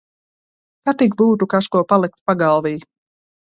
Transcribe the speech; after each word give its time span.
Kad 0.89 0.97
tik 1.01 1.13
būtu 1.19 1.49
kas 1.53 1.69
ko 1.77 1.83
palikt 1.95 2.19
pagalvī. 2.33 2.75